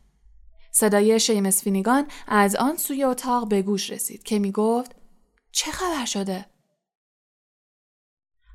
صدای 0.72 1.19
شیمس 1.19 1.63
فینیگان 1.63 2.08
از 2.28 2.56
آن 2.56 2.78
سوی 2.78 3.04
اتاق 3.04 3.48
به 3.48 3.62
گوش 3.62 3.89
رسید 3.89 4.24
که 4.24 4.39
می 4.39 4.52
گفت 4.52 4.95
چه 5.52 5.72
خبر 5.72 6.06
شده؟ 6.06 6.45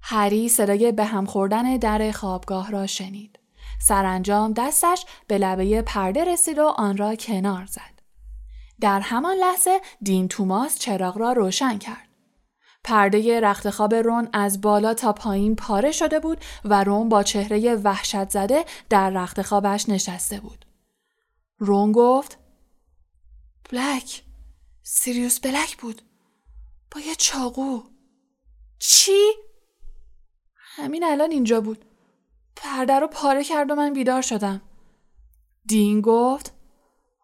هری 0.02 0.48
صدای 0.48 0.92
به 0.92 1.04
هم 1.04 1.26
خوردن 1.26 1.76
در 1.76 2.12
خوابگاه 2.12 2.70
را 2.70 2.86
شنید. 2.86 3.38
سرانجام 3.80 4.52
دستش 4.52 5.06
به 5.26 5.38
لبه 5.38 5.82
پرده 5.82 6.24
رسید 6.24 6.58
و 6.58 6.66
آن 6.66 6.96
را 6.96 7.14
کنار 7.14 7.66
زد. 7.66 7.93
در 8.80 9.00
همان 9.00 9.36
لحظه 9.36 9.80
دین 10.02 10.28
توماس 10.28 10.78
چراغ 10.78 11.18
را 11.18 11.32
روشن 11.32 11.78
کرد. 11.78 12.08
پرده 12.84 13.40
رخت 13.40 13.70
خواب 13.70 13.94
رون 13.94 14.28
از 14.32 14.60
بالا 14.60 14.94
تا 14.94 15.12
پایین 15.12 15.56
پاره 15.56 15.92
شده 15.92 16.20
بود 16.20 16.38
و 16.64 16.84
رون 16.84 17.08
با 17.08 17.22
چهره 17.22 17.74
وحشت 17.74 18.30
زده 18.30 18.64
در 18.88 19.10
رخت 19.10 19.42
خوابش 19.42 19.88
نشسته 19.88 20.40
بود. 20.40 20.64
رون 21.58 21.92
گفت 21.92 22.38
بلک 23.70 24.22
سیریوس 24.82 25.40
بلک 25.40 25.76
بود 25.76 26.02
با 26.90 27.00
یه 27.00 27.14
چاقو 27.14 27.82
چی؟ 28.78 29.32
همین 30.56 31.04
الان 31.04 31.30
اینجا 31.30 31.60
بود 31.60 31.84
پرده 32.56 32.98
رو 32.98 33.06
پاره 33.06 33.44
کرد 33.44 33.70
و 33.70 33.74
من 33.74 33.92
بیدار 33.92 34.22
شدم 34.22 34.62
دین 35.66 36.00
گفت 36.00 36.53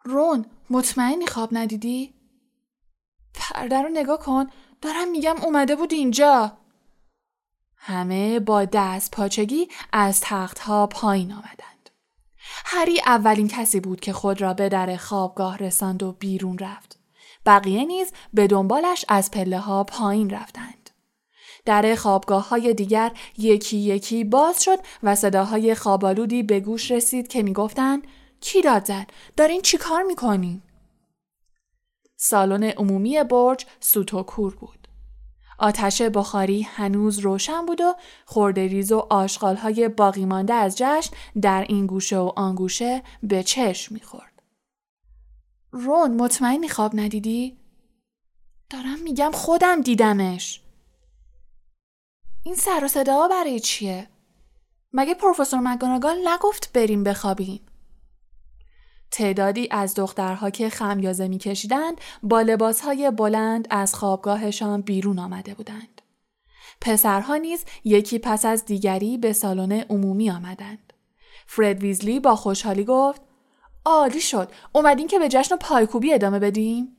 رون 0.04 0.46
مطمئنی 0.70 1.26
خواب 1.26 1.48
ندیدی؟ 1.52 2.14
پرده 3.34 3.82
رو 3.82 3.88
نگاه 3.88 4.18
کن 4.18 4.46
دارم 4.80 5.10
میگم 5.10 5.36
اومده 5.42 5.76
بود 5.76 5.92
اینجا. 5.92 6.52
همه 7.76 8.40
با 8.40 8.64
دست 8.64 9.10
پاچگی 9.10 9.68
از 9.92 10.20
تختها 10.20 10.86
پایین 10.86 11.32
آمدند. 11.32 11.90
هری 12.64 13.00
اولین 13.06 13.48
کسی 13.48 13.80
بود 13.80 14.00
که 14.00 14.12
خود 14.12 14.40
را 14.40 14.54
به 14.54 14.68
در 14.68 14.96
خوابگاه 14.96 15.56
رساند 15.56 16.02
و 16.02 16.12
بیرون 16.12 16.58
رفت. 16.58 16.98
بقیه 17.46 17.84
نیز 17.84 18.12
به 18.34 18.46
دنبالش 18.46 19.04
از 19.08 19.30
پله 19.30 19.58
ها 19.58 19.84
پایین 19.84 20.30
رفتند. 20.30 20.90
در 21.64 21.94
خوابگاه 21.94 22.48
های 22.48 22.74
دیگر 22.74 23.12
یکی 23.38 23.76
یکی 23.76 24.24
باز 24.24 24.62
شد 24.62 24.78
و 25.02 25.14
صداهای 25.14 25.74
خوابالودی 25.74 26.42
به 26.42 26.60
گوش 26.60 26.90
رسید 26.90 27.28
که 27.28 27.42
می‌گفتند 27.42 28.06
کی 28.40 28.62
داد 28.62 28.84
زد؟ 28.84 29.10
دارین 29.36 29.62
چی 29.62 29.78
کار 29.78 30.02
می‌کنین؟ 30.02 30.62
سالن 32.16 32.64
عمومی 32.64 33.24
برج 33.24 33.66
سوتوکور 33.80 34.54
بود. 34.54 34.88
آتش 35.58 36.02
بخاری 36.02 36.62
هنوز 36.62 37.18
روشن 37.18 37.66
بود 37.66 37.80
و 37.80 37.94
خوردریز 38.26 38.92
و 38.92 39.06
های 39.62 39.88
باقی 39.88 40.24
مانده 40.24 40.54
از 40.54 40.78
جشن 40.78 41.16
در 41.42 41.66
این 41.68 41.86
گوشه 41.86 42.18
و 42.18 42.32
آن 42.36 42.54
گوشه 42.54 43.02
به 43.22 43.42
چشم 43.42 43.94
می‌خورد. 43.94 44.42
رون 45.72 46.16
مطمئنی 46.16 46.68
خواب 46.68 47.00
ندیدی؟ 47.00 47.56
دارم 48.70 48.98
میگم 49.02 49.30
خودم 49.34 49.80
دیدمش. 49.80 50.60
این 52.42 52.54
سر 52.54 52.84
و 52.84 52.88
صدا 52.88 53.28
برای 53.28 53.60
چیه؟ 53.60 54.08
مگه 54.92 55.14
پروفسور 55.14 55.60
مگاناگال 55.60 56.28
نگفت 56.28 56.72
بریم 56.72 57.04
بخوابیم؟ 57.04 57.60
تعدادی 59.10 59.68
از 59.70 59.94
دخترها 59.94 60.50
که 60.50 60.68
خمیازه 60.68 61.28
میکشیدند 61.28 62.00
با 62.22 62.40
لباسهای 62.40 63.10
بلند 63.10 63.66
از 63.70 63.94
خوابگاهشان 63.94 64.80
بیرون 64.80 65.18
آمده 65.18 65.54
بودند. 65.54 66.02
پسرها 66.80 67.36
نیز 67.36 67.64
یکی 67.84 68.18
پس 68.18 68.44
از 68.44 68.64
دیگری 68.64 69.18
به 69.18 69.32
سالن 69.32 69.72
عمومی 69.72 70.30
آمدند. 70.30 70.92
فرد 71.46 71.80
ویزلی 71.80 72.20
با 72.20 72.36
خوشحالی 72.36 72.84
گفت 72.84 73.22
عالی 73.84 74.20
شد 74.20 74.52
اومدین 74.72 75.06
که 75.06 75.18
به 75.18 75.28
جشن 75.28 75.56
پایکوبی 75.56 76.14
ادامه 76.14 76.38
بدیم 76.38 76.96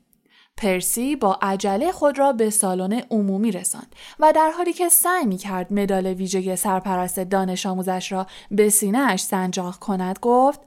پرسی 0.57 1.15
با 1.15 1.39
عجله 1.41 1.91
خود 1.91 2.19
را 2.19 2.33
به 2.33 2.49
سالن 2.49 2.93
عمومی 2.93 3.51
رساند 3.51 3.95
و 4.19 4.33
در 4.35 4.51
حالی 4.57 4.73
که 4.73 4.89
سعی 4.89 5.25
می 5.25 5.37
کرد 5.37 5.73
مدال 5.73 6.07
ویژه 6.07 6.55
سرپرست 6.55 7.19
دانش 7.19 7.65
آموزش 7.65 8.11
را 8.11 8.27
به 8.51 8.69
سینهاش 8.69 9.23
سنجاق 9.23 9.75
کند 9.75 10.19
گفت 10.21 10.59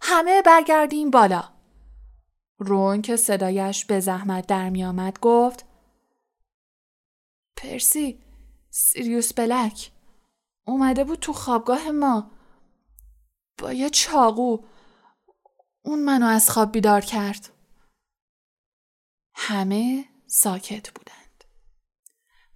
همه 0.00 0.42
برگردیم 0.42 1.10
بالا. 1.10 1.56
رون 2.58 3.02
که 3.02 3.16
صدایش 3.16 3.84
به 3.84 4.00
زحمت 4.00 4.46
در 4.46 4.70
می 4.70 4.84
آمد 4.84 5.20
گفت 5.20 5.66
پرسی 7.56 8.22
سیریوس 8.70 9.32
بلک 9.32 9.90
اومده 10.66 11.04
بود 11.04 11.18
تو 11.18 11.32
خوابگاه 11.32 11.90
ما 11.90 12.30
با 13.58 13.72
یه 13.72 13.90
چاقو 13.90 14.58
اون 15.82 16.04
منو 16.04 16.26
از 16.26 16.50
خواب 16.50 16.72
بیدار 16.72 17.00
کرد. 17.00 17.48
همه 19.34 20.04
ساکت 20.26 20.90
بودند. 20.90 21.44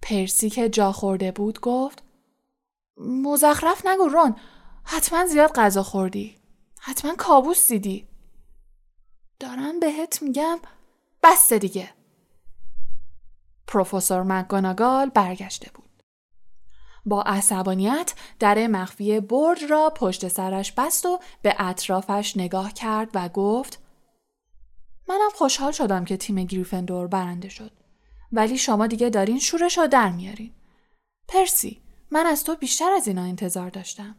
پرسی 0.01 0.49
که 0.49 0.69
جا 0.69 0.91
خورده 0.91 1.31
بود 1.31 1.59
گفت 1.59 2.03
مزخرف 2.97 3.85
نگو 3.85 4.07
رون 4.07 4.35
حتما 4.83 5.25
زیاد 5.25 5.51
غذا 5.51 5.83
خوردی 5.83 6.40
حتما 6.83 7.15
کابوس 7.15 7.67
دیدی. 7.67 8.07
دارم 9.39 9.79
بهت 9.79 10.21
میگم 10.21 10.59
بسته 11.23 11.59
دیگه. 11.59 11.93
پروفسور 13.67 14.23
مکگوناگال 14.23 15.09
برگشته 15.09 15.71
بود. 15.73 16.03
با 17.05 17.21
عصبانیت 17.21 18.13
در 18.39 18.67
مخفی 18.67 19.19
برج 19.19 19.63
را 19.63 19.89
پشت 19.89 20.27
سرش 20.27 20.71
بست 20.71 21.05
و 21.05 21.19
به 21.41 21.55
اطرافش 21.59 22.37
نگاه 22.37 22.73
کرد 22.73 23.09
و 23.13 23.29
گفت 23.29 23.79
منم 25.07 25.29
خوشحال 25.35 25.71
شدم 25.71 26.05
که 26.05 26.17
تیم 26.17 26.43
گریفندور 26.43 27.07
برنده 27.07 27.49
شد. 27.49 27.71
ولی 28.31 28.57
شما 28.57 28.87
دیگه 28.87 29.09
دارین 29.09 29.39
شورش 29.39 29.77
رو 29.77 29.87
در 29.87 30.09
میارین. 30.09 30.53
پرسی 31.27 31.81
من 32.11 32.25
از 32.25 32.43
تو 32.43 32.55
بیشتر 32.55 32.91
از 32.91 33.07
اینا 33.07 33.23
انتظار 33.23 33.69
داشتم. 33.69 34.15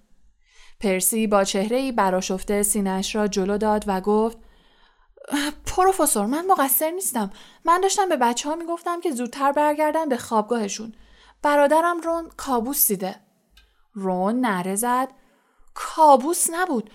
پرسی 0.83 1.27
با 1.27 1.45
چهره 1.45 1.77
ای 1.77 1.93
براشفته 1.93 2.63
سینش 2.63 3.15
را 3.15 3.29
جلو 3.29 3.59
داد 3.59 3.85
و 3.87 4.01
گفت 4.01 4.39
پروفسور 5.67 6.27
من 6.27 6.47
مقصر 6.47 6.91
نیستم. 6.91 7.31
من 7.65 7.81
داشتم 7.81 8.09
به 8.09 8.17
بچه 8.17 8.49
ها 8.49 8.55
می‌گفتم 8.55 9.01
که 9.01 9.11
زودتر 9.11 9.53
برگردن 9.53 10.09
به 10.09 10.17
خوابگاهشون. 10.17 10.95
برادرم 11.43 12.01
رون 12.01 12.29
کابوس 12.37 12.89
دیده. 12.89 13.21
رون 13.95 14.41
نره 14.41 14.77
زد. 14.77 15.09
کابوس 15.75 16.51
نبود. 16.51 16.91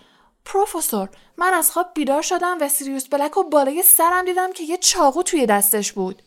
پروفسور 0.46 1.10
من 1.38 1.54
از 1.54 1.72
خواب 1.72 1.88
بیدار 1.96 2.22
شدم 2.22 2.58
و 2.62 2.70
سیریوس 2.70 3.08
بلک 3.08 3.38
و 3.38 3.44
بالای 3.44 3.84
سرم 3.84 4.26
دیدم 4.26 4.54
که 4.54 4.64
یه 4.64 4.78
چاقو 4.78 5.24
توی 5.24 5.46
دستش 5.46 5.94
بود. 5.94 6.22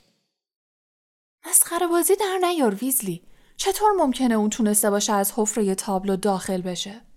مسخره 1.48 1.86
بازی 1.86 2.16
در 2.16 2.38
نیار 2.42 2.74
ویزلی. 2.74 3.22
چطور 3.56 3.92
ممکنه 3.92 4.34
اون 4.34 4.50
تونسته 4.50 4.90
باشه 4.90 5.12
از 5.12 5.32
حفره 5.36 5.74
تابلو 5.74 6.16
داخل 6.16 6.60
بشه؟ 6.60 7.09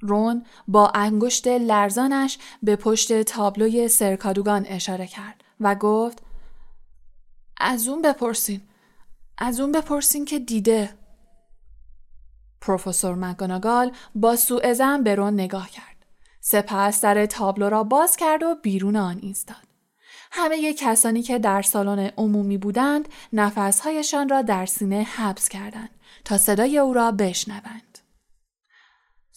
رون 0.00 0.44
با 0.68 0.92
انگشت 0.94 1.46
لرزانش 1.46 2.38
به 2.62 2.76
پشت 2.76 3.22
تابلوی 3.22 3.88
سرکادوگان 3.88 4.66
اشاره 4.66 5.06
کرد 5.06 5.44
و 5.60 5.74
گفت 5.74 6.22
از 7.56 7.88
اون 7.88 8.02
بپرسین 8.02 8.60
از 9.38 9.60
اون 9.60 9.72
بپرسین 9.72 10.24
که 10.24 10.38
دیده. 10.38 10.94
پروفسور 12.60 13.14
مگاناگال 13.14 13.92
با 14.14 14.36
سوء 14.36 14.98
به 15.04 15.14
رون 15.14 15.34
نگاه 15.34 15.70
کرد. 15.70 16.06
سپس 16.40 17.00
در 17.00 17.26
تابلو 17.26 17.68
را 17.68 17.84
باز 17.84 18.16
کرد 18.16 18.42
و 18.42 18.54
بیرون 18.62 18.96
آن 18.96 19.18
ایستاد. 19.22 19.56
همه 20.32 20.74
کسانی 20.74 21.22
که 21.22 21.38
در 21.38 21.62
سالن 21.62 21.98
عمومی 21.98 22.58
بودند 22.58 23.08
نفسهایشان 23.32 24.28
را 24.28 24.42
در 24.42 24.66
سینه 24.66 25.02
حبس 25.02 25.48
کردند 25.48 25.90
تا 26.24 26.38
صدای 26.38 26.78
او 26.78 26.94
را 26.94 27.12
بشنوند. 27.12 27.89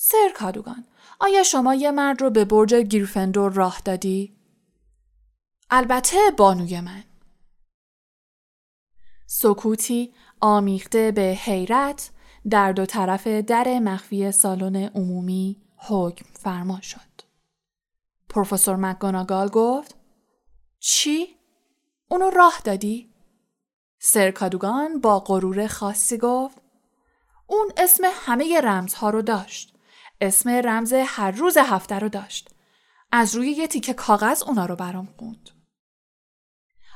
سر 0.06 0.32
کادوگان 0.36 0.86
آیا 1.20 1.44
شما 1.44 1.76
یه 1.76 1.92
مرد 1.92 2.22
رو 2.22 2.30
به 2.30 2.46
برج 2.46 2.74
گریفندور 2.76 3.52
راه 3.52 3.82
دادی؟ 3.86 4.36
البته 5.70 6.18
بانوی 6.38 6.82
من. 6.82 7.04
سکوتی 9.28 10.14
آمیخته 10.42 11.12
به 11.12 11.22
حیرت 11.22 12.12
در 12.50 12.72
دو 12.72 12.86
طرف 12.86 13.28
در 13.28 13.80
مخفی 13.80 14.32
سالن 14.32 14.76
عمومی 14.76 15.62
حکم 15.78 16.26
فرما 16.34 16.82
شد. 16.82 17.22
پروفسور 18.30 18.76
مکگوناگال 18.76 19.48
گفت 19.50 19.96
چی؟ 20.80 21.28
اونو 22.10 22.30
راه 22.30 22.62
دادی؟ 22.64 23.14
سرکادوگان 24.00 25.02
با 25.02 25.20
غرور 25.20 25.68
خاصی 25.68 26.18
گفت 26.18 26.58
اون 27.48 27.72
اسم 27.78 28.04
همه 28.12 28.62
رمزها 28.62 29.10
رو 29.10 29.22
داشت. 29.22 29.73
اسم 30.22 30.50
رمز 30.50 30.94
هر 30.94 31.32
روز 31.32 31.58
هفته 31.58 32.00
رو 32.00 32.10
داشت. 32.10 32.50
از 33.12 33.36
روی 33.36 33.52
یه 33.52 33.68
تیکه 33.68 33.94
کاغذ 33.94 34.44
اونا 34.44 34.66
رو 34.66 34.76
برام 34.76 35.10
خوند. 35.18 35.50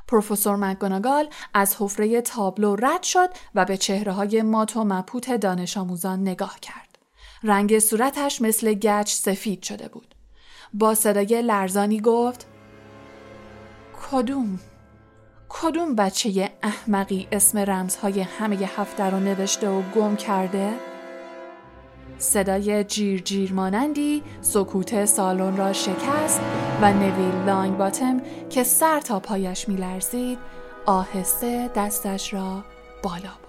پروفسور 0.08 0.56
مکگوناگال 0.56 1.30
از 1.54 1.76
حفره 1.80 2.22
تابلو 2.22 2.76
رد 2.76 3.04
شد 3.04 3.30
و 3.56 3.66
به 3.66 3.78
چهره 3.78 4.12
های 4.12 4.42
مات 4.42 4.78
و 4.78 4.84
مپوت 4.84 5.32
دانش 5.32 5.78
آموزان 5.78 6.22
نگاه 6.22 6.60
کرد. 6.60 6.98
رنگ 7.44 7.80
صورتش 7.80 8.42
مثل 8.42 8.74
گچ 8.74 9.12
سفید 9.12 9.64
شده 9.64 9.88
بود. 9.88 10.16
با 10.74 10.96
صدای 10.96 11.42
لرزانی 11.42 12.02
گفت 12.02 12.48
کدوم؟ 14.12 14.60
کدوم 15.50 15.96
بچه 15.96 16.52
احمقی 16.64 17.28
اسم 17.32 17.58
رمزهای 17.58 18.22
همه 18.22 18.56
هفته 18.56 19.04
رو 19.04 19.20
نوشته 19.20 19.70
و 19.70 19.82
گم 19.82 20.16
کرده؟ 20.16 20.74
صدای 22.20 22.84
جیر 22.84 23.22
جیر 23.22 23.54
مانندی 23.54 24.24
سکوت 24.42 25.06
سالن 25.06 25.58
را 25.58 25.74
شکست 25.74 26.42
و 26.82 26.94
نویل 26.94 27.46
لانگ 27.46 27.78
باتم 27.78 28.22
که 28.50 28.64
سر 28.64 29.00
تا 29.00 29.20
پایش 29.20 29.70
میلرزید 29.70 30.38
آهسته 30.86 31.70
دستش 31.76 32.34
را 32.34 32.64
بالا 33.04 33.20
برد. 33.20 33.47